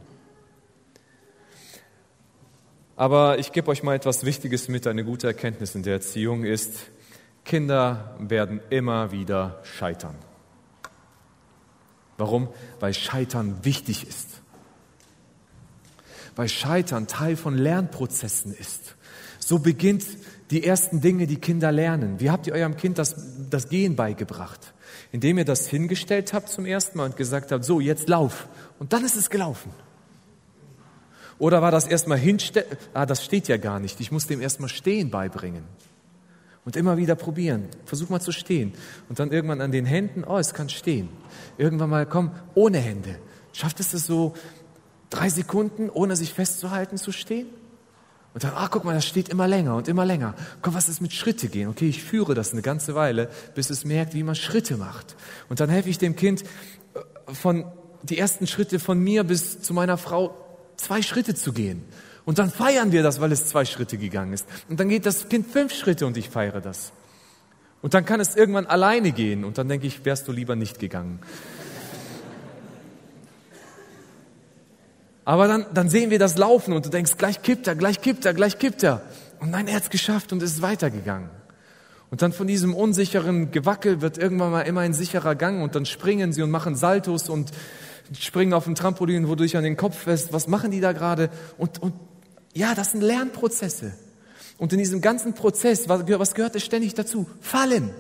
[2.97, 6.91] Aber ich gebe euch mal etwas Wichtiges mit, eine gute Erkenntnis in der Erziehung ist,
[7.45, 10.15] Kinder werden immer wieder scheitern.
[12.17, 12.49] Warum?
[12.81, 14.32] Weil Scheitern wichtig ist.
[16.37, 18.97] Weil Scheitern Teil von Lernprozessen ist.
[19.39, 20.05] So beginnt
[20.51, 22.21] die ersten Dinge, die Kinder lernen.
[22.21, 23.17] Wie habt ihr eurem Kind das,
[23.51, 24.73] das Gehen beigebracht?
[25.11, 28.49] Indem ihr das hingestellt habt zum ersten Mal und gesagt habt, so, jetzt lauf.
[28.79, 29.71] Und dann ist es gelaufen.
[31.39, 32.69] Oder war das erstmal hinstellen?
[32.95, 34.01] Ah, das steht ja gar nicht.
[34.01, 35.65] Ich muss dem erstmal Stehen beibringen.
[36.65, 37.67] Und immer wieder probieren.
[37.85, 38.75] Versuch mal zu stehen.
[39.09, 41.09] Und dann irgendwann an den Händen, oh, es kann stehen.
[41.59, 43.19] Irgendwann mal, komm, ohne Hände.
[43.53, 44.35] Schafft es das so
[45.13, 47.47] drei Sekunden, ohne sich festzuhalten, zu stehen?
[48.35, 50.35] Und dann, ah, guck mal, das steht immer länger und immer länger.
[50.63, 51.69] Komm, was ist mit Schritte gehen?
[51.69, 55.17] Okay, ich führe das eine ganze Weile, bis es merkt, wie man Schritte macht.
[55.51, 57.67] Und dann helfe ich dem Kind äh, von
[58.03, 60.35] die ersten Schritte von mir bis zu meiner Frau
[60.77, 61.85] zwei Schritte zu gehen.
[62.25, 64.47] Und dann feiern wir das, weil es zwei Schritte gegangen ist.
[64.69, 66.93] Und dann geht das Kind fünf Schritte und ich feiere das.
[67.83, 70.79] Und dann kann es irgendwann alleine gehen und dann denke ich, wärst du lieber nicht
[70.79, 71.19] gegangen.
[75.25, 78.25] Aber dann, dann sehen wir das laufen und du denkst, gleich kippt er, gleich kippt
[78.25, 79.03] er, gleich kippt er.
[79.41, 81.31] Und nein, er hat es geschafft und ist weitergegangen.
[82.11, 85.87] Und dann von diesem unsicheren Gewackel wird irgendwann mal immer ein sicherer Gang und dann
[85.87, 87.53] springen sie und machen Saltos und
[88.19, 90.33] springen auf dem Trampolin, wo du an den Kopf fest.
[90.33, 91.31] Was machen die da gerade?
[91.57, 91.95] Und, und
[92.53, 93.95] ja, das sind Lernprozesse.
[94.59, 97.27] Und in diesem ganzen Prozess, was, was gehörte ständig dazu?
[97.41, 97.91] Fallen.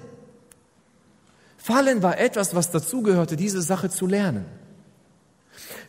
[1.57, 4.45] Fallen war etwas, was dazugehörte, diese Sache zu lernen.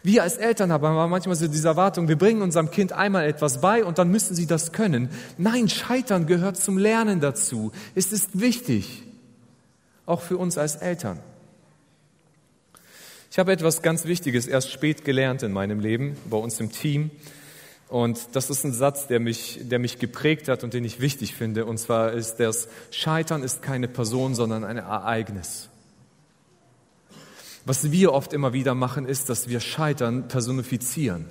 [0.04, 3.86] Wir als Eltern haben manchmal so diese Erwartung, wir bringen unserem Kind einmal etwas bei
[3.86, 5.10] und dann müssen sie das können.
[5.38, 7.72] Nein, Scheitern gehört zum Lernen dazu.
[7.96, 9.04] Es ist wichtig,
[10.06, 11.20] auch für uns als Eltern.
[13.32, 17.10] Ich habe etwas ganz Wichtiges erst spät gelernt in meinem Leben, bei uns im Team.
[17.88, 21.34] Und das ist ein Satz, der mich, der mich geprägt hat und den ich wichtig
[21.34, 21.66] finde.
[21.66, 25.70] Und zwar ist das, Scheitern ist keine Person, sondern ein Ereignis.
[27.66, 31.26] Was wir oft immer wieder machen, ist, dass wir Scheitern personifizieren.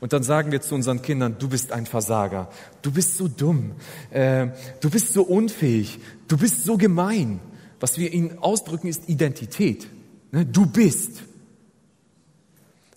[0.00, 2.48] Und dann sagen wir zu unseren Kindern, du bist ein Versager,
[2.82, 3.72] du bist so dumm,
[4.10, 4.48] äh,
[4.80, 7.40] du bist so unfähig, du bist so gemein.
[7.80, 9.88] Was wir ihnen ausdrücken, ist Identität.
[10.32, 10.44] Ne?
[10.44, 11.22] Du bist.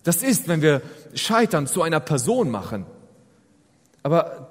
[0.02, 0.82] Das ist, wenn wir
[1.14, 2.86] Scheitern zu einer Person machen.
[4.02, 4.50] Aber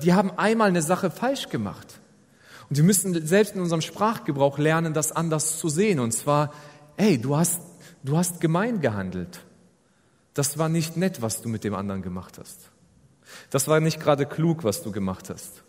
[0.00, 1.98] die haben einmal eine Sache falsch gemacht.
[2.70, 6.00] Und wir müssen selbst in unserem Sprachgebrauch lernen, das anders zu sehen.
[6.00, 6.52] Und zwar,
[6.98, 7.60] hey, du hast,
[8.02, 9.44] du hast gemein gehandelt.
[10.34, 12.70] Das war nicht nett, was du mit dem anderen gemacht hast.
[13.50, 15.62] Das war nicht gerade klug, was du gemacht hast.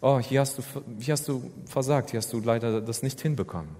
[0.00, 0.62] Oh, hier hast du,
[0.98, 3.76] hier hast du versagt, hier hast du leider das nicht hinbekommen.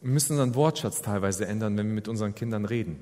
[0.00, 2.98] Wir müssen unseren Wortschatz teilweise ändern, wenn wir mit unseren Kindern reden.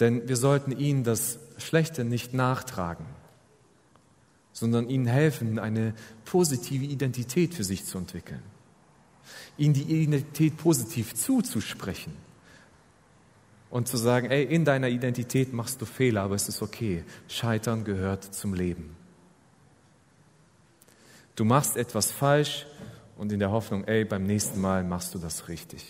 [0.00, 3.06] Denn wir sollten ihnen das Schlechte nicht nachtragen,
[4.54, 5.92] sondern ihnen helfen, eine
[6.24, 8.42] positive Identität für sich zu entwickeln.
[9.58, 12.16] Ihnen die Identität positiv zuzusprechen
[13.68, 17.04] und zu sagen, ey, in deiner Identität machst du Fehler, aber es ist okay.
[17.28, 18.96] Scheitern gehört zum Leben.
[21.36, 22.66] Du machst etwas falsch,
[23.16, 25.84] und in der Hoffnung, ey, beim nächsten Mal machst du das richtig.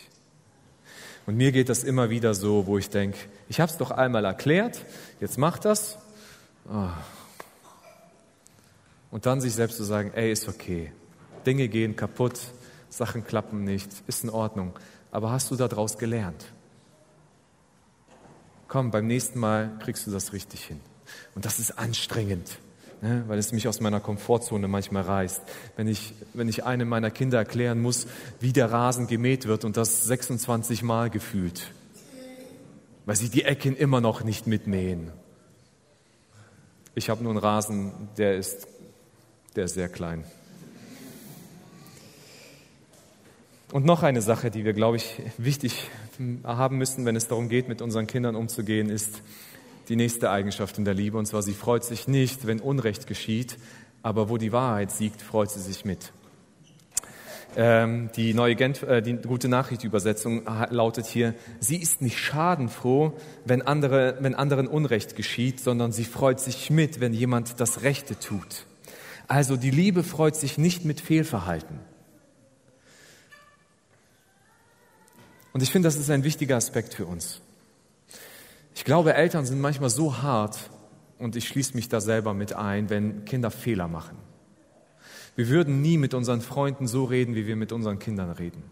[1.26, 4.24] Und mir geht das immer wieder so, wo ich denke, ich habe es doch einmal
[4.24, 4.84] erklärt,
[5.20, 5.98] jetzt mach das.
[6.68, 6.88] Oh.
[9.14, 10.90] Und dann sich selbst zu sagen, ey, ist okay.
[11.46, 12.40] Dinge gehen kaputt,
[12.88, 14.76] Sachen klappen nicht, ist in Ordnung.
[15.12, 16.46] Aber hast du daraus gelernt?
[18.66, 20.80] Komm, beim nächsten Mal kriegst du das richtig hin.
[21.36, 22.58] Und das ist anstrengend.
[23.02, 25.42] ne, weil es mich aus meiner Komfortzone manchmal reißt.
[25.76, 28.08] Wenn ich, wenn ich einem meiner Kinder erklären muss,
[28.40, 31.70] wie der Rasen gemäht wird und das 26 Mal gefühlt,
[33.06, 35.12] weil sie die Ecken immer noch nicht mitmähen.
[36.96, 38.68] Ich habe nur einen Rasen, der ist,
[39.56, 40.24] der ist sehr klein.
[43.72, 45.90] Und noch eine Sache, die wir, glaube ich, wichtig
[46.44, 49.20] haben müssen, wenn es darum geht, mit unseren Kindern umzugehen, ist
[49.88, 51.18] die nächste Eigenschaft in der Liebe.
[51.18, 53.56] Und zwar, sie freut sich nicht, wenn Unrecht geschieht,
[54.02, 56.12] aber wo die Wahrheit siegt, freut sie sich mit.
[57.56, 63.12] Ähm, die neue Gent, äh, die gute Nachricht-Übersetzung lautet hier, sie ist nicht schadenfroh,
[63.44, 68.18] wenn, andere, wenn anderen Unrecht geschieht, sondern sie freut sich mit, wenn jemand das Rechte
[68.18, 68.66] tut.
[69.26, 71.80] Also die Liebe freut sich nicht mit Fehlverhalten.
[75.52, 77.40] Und ich finde, das ist ein wichtiger Aspekt für uns.
[78.74, 80.70] Ich glaube, Eltern sind manchmal so hart,
[81.18, 84.18] und ich schließe mich da selber mit ein, wenn Kinder Fehler machen.
[85.36, 88.62] Wir würden nie mit unseren Freunden so reden, wie wir mit unseren Kindern reden.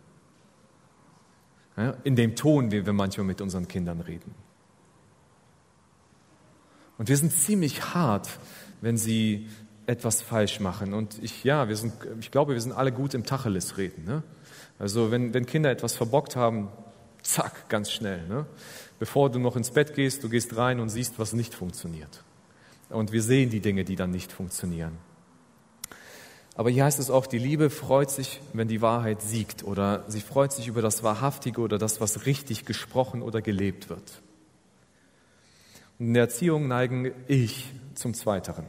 [2.04, 4.34] In dem Ton, wie wir manchmal mit unseren Kindern reden.
[6.98, 8.28] Und wir sind ziemlich hart,
[8.80, 9.48] wenn sie
[9.86, 10.94] etwas falsch machen.
[10.94, 14.04] Und ich, ja, wir sind, ich glaube, wir sind alle gut im Tacheles reden.
[14.04, 14.22] Ne?
[14.78, 16.68] Also wenn, wenn Kinder etwas verbockt haben,
[17.22, 18.26] zack, ganz schnell.
[18.28, 18.46] Ne?
[18.98, 22.22] Bevor du noch ins Bett gehst, du gehst rein und siehst, was nicht funktioniert.
[22.88, 24.98] Und wir sehen die Dinge, die dann nicht funktionieren.
[26.54, 30.20] Aber hier heißt es auch, die Liebe freut sich, wenn die Wahrheit siegt oder sie
[30.20, 34.22] freut sich über das Wahrhaftige oder das, was richtig gesprochen oder gelebt wird.
[35.98, 38.66] Und in der Erziehung neigen ich zum Zweiteren.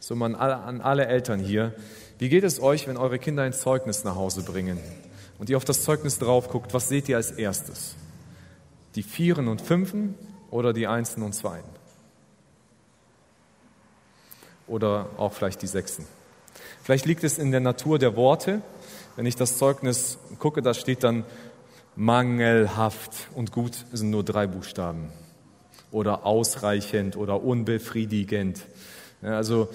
[0.00, 1.74] So man an alle Eltern hier,
[2.18, 4.78] wie geht es euch, wenn eure Kinder ein Zeugnis nach Hause bringen?
[5.40, 7.96] und ihr auf das Zeugnis drauf guckt, was seht ihr als erstes?
[8.94, 10.14] Die Vieren und Fünfen
[10.50, 11.64] oder die Einsen und Zweien?
[14.66, 16.04] Oder auch vielleicht die Sechsen?
[16.82, 18.60] Vielleicht liegt es in der Natur der Worte.
[19.16, 21.24] Wenn ich das Zeugnis gucke, da steht dann
[21.96, 25.10] mangelhaft und gut sind nur drei Buchstaben.
[25.90, 28.66] Oder ausreichend oder unbefriedigend.
[29.22, 29.68] Also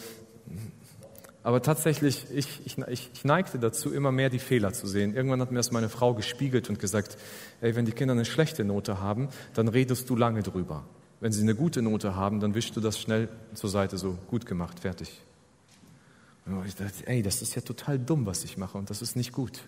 [1.46, 5.16] aber tatsächlich, ich, ich, ich neigte dazu, immer mehr die Fehler zu sehen.
[5.16, 7.20] Irgendwann hat mir das meine Frau gespiegelt und gesagt,
[7.62, 10.86] ey, wenn die Kinder eine schlechte Note haben, dann redest du lange drüber.
[11.20, 14.48] Wenn sie eine gute Note haben, dann wischst du das schnell zur Seite, so gut
[14.48, 15.22] gemacht, fertig.
[16.48, 19.16] Und ich dachte, ey, das ist ja total dumm, was ich mache und das ist
[19.16, 19.66] nicht gut.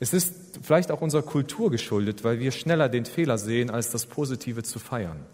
[0.00, 4.06] Es ist vielleicht auch unserer Kultur geschuldet, weil wir schneller den Fehler sehen, als das
[4.06, 5.24] Positive zu feiern.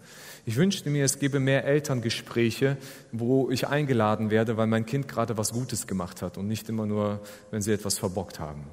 [0.45, 2.77] Ich wünschte mir, es gäbe mehr Elterngespräche,
[3.13, 6.85] wo ich eingeladen werde, weil mein Kind gerade was Gutes gemacht hat und nicht immer
[6.85, 8.65] nur, wenn sie etwas verbockt haben.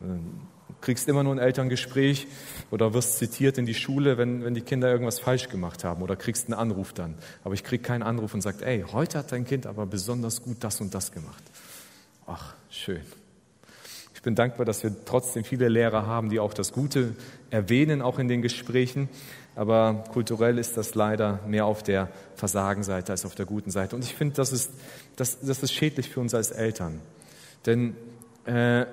[0.00, 2.26] Du kriegst immer nur ein Elterngespräch
[2.70, 6.14] oder wirst zitiert in die Schule, wenn, wenn die Kinder irgendwas falsch gemacht haben oder
[6.14, 7.14] kriegst einen Anruf dann.
[7.42, 10.58] Aber ich krieg keinen Anruf und sagt, ey, heute hat dein Kind aber besonders gut
[10.60, 11.42] das und das gemacht.
[12.26, 13.00] Ach, schön.
[14.14, 17.14] Ich bin dankbar, dass wir trotzdem viele Lehrer haben, die auch das Gute
[17.50, 19.08] erwähnen, auch in den Gesprächen
[19.58, 23.96] aber kulturell ist das leider mehr auf der Versagenseite als auf der guten Seite.
[23.96, 24.70] Und ich finde, das ist,
[25.16, 27.00] das, das ist schädlich für uns als Eltern.
[27.66, 27.96] Denn
[28.44, 28.86] äh,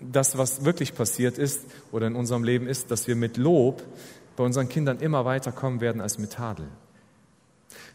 [0.00, 3.84] das, was wirklich passiert ist oder in unserem Leben ist, dass wir mit Lob
[4.34, 6.66] bei unseren Kindern immer weiterkommen werden als mit Tadel.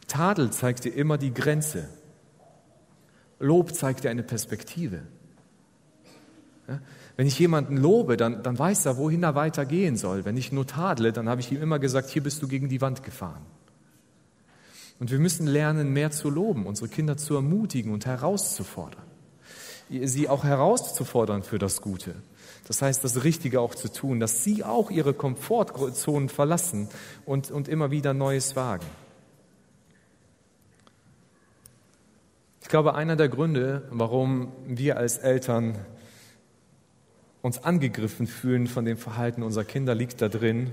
[0.08, 1.89] Tadel zeigt dir immer die Grenze.
[3.38, 5.01] Lob zeigt dir eine Perspektive.
[6.69, 6.80] Ja?
[7.17, 10.26] Wenn ich jemanden lobe, dann, dann weiß er, wohin er weitergehen soll.
[10.26, 12.82] Wenn ich nur tadle, dann habe ich ihm immer gesagt, hier bist du gegen die
[12.82, 13.45] Wand gefahren.
[15.00, 19.04] Und wir müssen lernen, mehr zu loben, unsere Kinder zu ermutigen und herauszufordern.
[19.89, 22.15] Sie auch herauszufordern für das Gute.
[22.67, 26.88] Das heißt, das Richtige auch zu tun, dass sie auch ihre Komfortzonen verlassen
[27.26, 28.86] und, und immer wieder Neues wagen.
[32.62, 35.78] Ich glaube, einer der Gründe, warum wir als Eltern
[37.41, 40.71] uns angegriffen fühlen von dem Verhalten unserer Kinder, liegt da drin,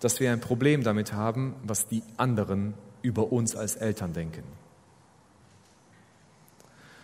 [0.00, 4.42] dass wir ein Problem damit haben, was die anderen über uns als Eltern denken.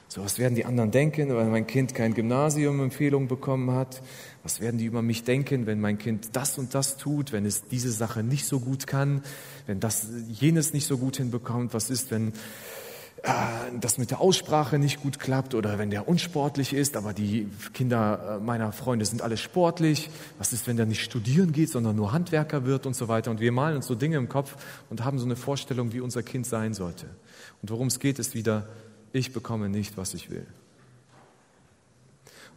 [0.09, 4.03] So, was werden die anderen denken, wenn mein Kind kein Gymnasium-Empfehlung bekommen hat?
[4.43, 7.65] Was werden die über mich denken, wenn mein Kind das und das tut, wenn es
[7.65, 9.23] diese Sache nicht so gut kann,
[9.66, 11.72] wenn das jenes nicht so gut hinbekommt?
[11.72, 12.35] Was ist, wenn
[13.81, 18.39] das mit der Aussprache nicht gut klappt oder wenn der unsportlich ist, aber die Kinder
[18.41, 20.11] äh, meiner Freunde sind alle sportlich.
[20.39, 23.31] Was ist, wenn der nicht studieren geht, sondern nur Handwerker wird und so weiter.
[23.31, 24.57] Und wir malen uns so Dinge im Kopf
[24.91, 27.07] und haben so eine Vorstellung, wie unser Kind sein sollte.
[27.62, 28.68] Und worum es geht, ist wieder,
[29.12, 30.47] ich bekomme nicht, was ich will.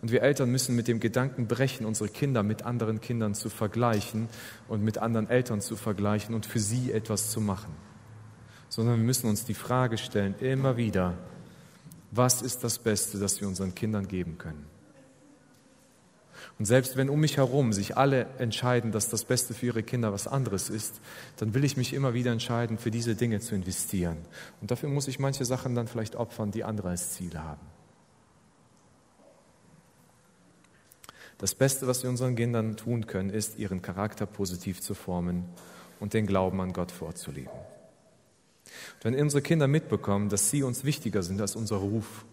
[0.02, 4.30] Und wir Eltern müssen mit dem Gedanken brechen, unsere Kinder mit anderen Kindern zu vergleichen
[4.68, 7.74] und mit anderen Eltern zu vergleichen und für sie etwas zu machen.
[8.70, 11.14] Sondern wir müssen uns die Frage stellen, immer wieder,
[12.12, 14.66] was ist das Beste, das wir unseren Kindern geben können?
[16.58, 20.14] Und selbst wenn um mich herum sich alle entscheiden, dass das Beste für ihre Kinder
[20.14, 21.02] was anderes ist,
[21.38, 24.18] dann will ich mich immer wieder entscheiden, für diese Dinge zu investieren.
[24.62, 27.66] Und dafür muss ich manche Sachen dann vielleicht opfern, die andere als Ziel haben.
[31.38, 35.44] Das Beste, was wir unseren Kindern tun können, ist, ihren Charakter positiv zu formen
[36.00, 37.52] und den Glauben an Gott vorzuleben.
[38.66, 42.26] Und wenn unsere Kinder mitbekommen, dass sie uns wichtiger sind als unser Ruf,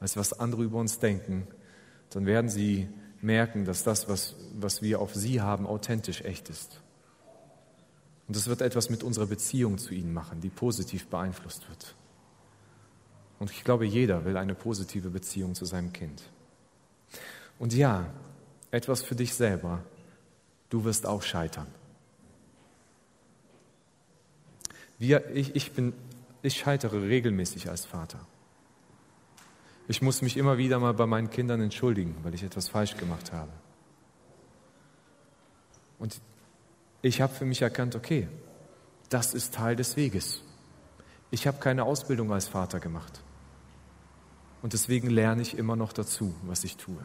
[0.00, 1.46] als was andere über uns denken,
[2.10, 2.88] dann werden sie
[3.20, 6.80] merken, dass das, was, was wir auf sie haben, authentisch echt ist.
[8.26, 11.94] Und es wird etwas mit unserer Beziehung zu ihnen machen, die positiv beeinflusst wird.
[13.38, 16.22] Und ich glaube, jeder will eine positive Beziehung zu seinem Kind.
[17.58, 18.06] Und ja,
[18.70, 19.82] etwas für dich selber.
[20.68, 21.66] Du wirst auch scheitern.
[25.00, 25.94] Wir, ich, ich, bin,
[26.42, 28.20] ich scheitere regelmäßig als Vater.
[29.88, 33.32] Ich muss mich immer wieder mal bei meinen Kindern entschuldigen, weil ich etwas falsch gemacht
[33.32, 33.50] habe.
[35.98, 36.20] Und
[37.00, 38.28] ich habe für mich erkannt, okay,
[39.08, 40.42] das ist Teil des Weges.
[41.30, 43.22] Ich habe keine Ausbildung als Vater gemacht.
[44.60, 47.02] Und deswegen lerne ich immer noch dazu, was ich tue.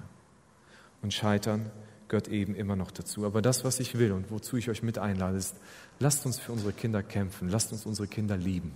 [1.02, 1.72] Und Scheitern
[2.08, 3.26] gehört eben immer noch dazu.
[3.26, 5.56] Aber das, was ich will und wozu ich euch mit einlade, ist,
[6.00, 8.74] lasst uns für unsere Kinder kämpfen, lasst uns unsere Kinder lieben.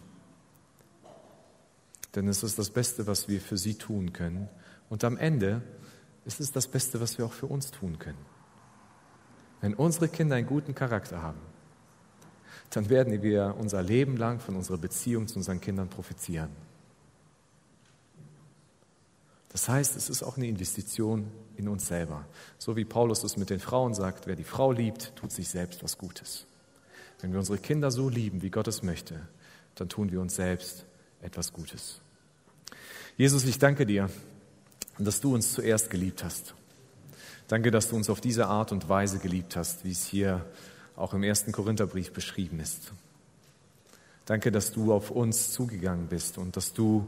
[2.15, 4.49] Denn es ist das Beste, was wir für sie tun können.
[4.89, 5.61] Und am Ende
[6.25, 8.25] ist es das Beste, was wir auch für uns tun können.
[9.61, 11.39] Wenn unsere Kinder einen guten Charakter haben,
[12.71, 16.49] dann werden wir unser Leben lang von unserer Beziehung zu unseren Kindern profitieren.
[19.49, 22.25] Das heißt, es ist auch eine Investition in uns selber.
[22.57, 25.83] So wie Paulus es mit den Frauen sagt, wer die Frau liebt, tut sich selbst
[25.83, 26.45] was Gutes.
[27.19, 29.19] Wenn wir unsere Kinder so lieben, wie Gott es möchte,
[29.75, 30.85] dann tun wir uns selbst
[31.21, 31.99] etwas Gutes.
[33.17, 34.09] Jesus, ich danke dir,
[34.97, 36.55] dass du uns zuerst geliebt hast.
[37.49, 40.45] Danke, dass du uns auf diese Art und Weise geliebt hast, wie es hier
[40.95, 42.93] auch im ersten Korintherbrief beschrieben ist.
[44.25, 47.07] Danke, dass du auf uns zugegangen bist und dass du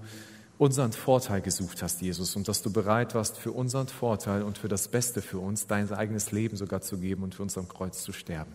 [0.62, 4.68] unseren Vorteil gesucht hast, Jesus, und dass du bereit warst, für unseren Vorteil und für
[4.68, 8.04] das Beste für uns dein eigenes Leben sogar zu geben und für uns am Kreuz
[8.04, 8.54] zu sterben.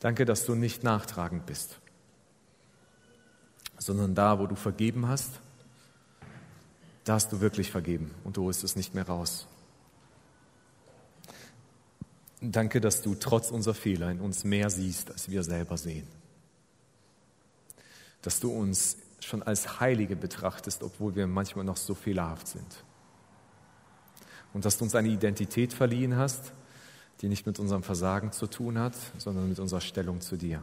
[0.00, 1.78] Danke, dass du nicht nachtragend bist,
[3.78, 5.38] sondern da, wo du vergeben hast,
[7.04, 9.46] da hast du wirklich vergeben und du holst es nicht mehr raus.
[12.40, 16.08] Danke, dass du trotz unserer Fehler in uns mehr siehst, als wir selber sehen.
[18.22, 22.84] Dass du uns schon als Heilige betrachtest, obwohl wir manchmal noch so fehlerhaft sind.
[24.52, 26.52] Und dass du uns eine Identität verliehen hast,
[27.20, 30.62] die nicht mit unserem Versagen zu tun hat, sondern mit unserer Stellung zu dir.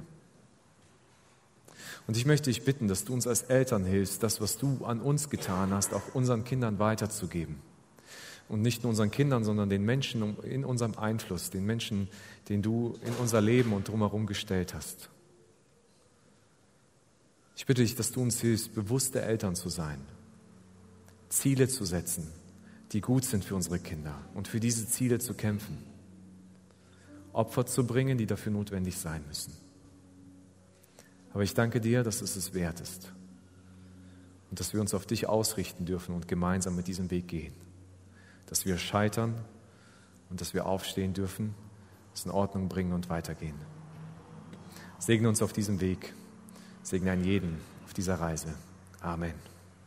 [2.07, 5.01] Und ich möchte dich bitten, dass du uns als Eltern hilfst, das, was du an
[5.01, 7.59] uns getan hast, auch unseren Kindern weiterzugeben.
[8.47, 12.07] Und nicht nur unseren Kindern, sondern den Menschen in unserem Einfluss, den Menschen,
[12.47, 15.09] den du in unser Leben und drumherum gestellt hast.
[17.55, 19.99] Ich bitte dich, dass du uns hilfst, bewusste Eltern zu sein,
[21.29, 22.27] Ziele zu setzen,
[22.91, 25.77] die gut sind für unsere Kinder und für diese Ziele zu kämpfen,
[27.33, 29.53] Opfer zu bringen, die dafür notwendig sein müssen.
[31.33, 33.11] Aber ich danke dir, dass es es wert ist
[34.49, 37.53] und dass wir uns auf dich ausrichten dürfen und gemeinsam mit diesem Weg gehen.
[38.45, 39.33] Dass wir scheitern
[40.29, 41.53] und dass wir aufstehen dürfen,
[42.13, 43.59] es in Ordnung bringen und weitergehen.
[44.97, 46.13] Segne uns auf diesem Weg.
[46.85, 48.53] Segne einen jeden auf dieser Reise.
[49.01, 49.54] Amen.